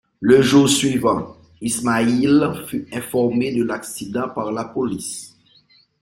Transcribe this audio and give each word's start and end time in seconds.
Le 0.19 0.41
jour 0.41 0.67
suivant, 0.67 1.35
Ismail 1.61 2.27
fut 2.65 2.87
informé 2.91 3.53
de 3.53 3.63
l'accident 3.63 4.29
par 4.29 4.51
la 4.51 4.65
police. 4.65 5.37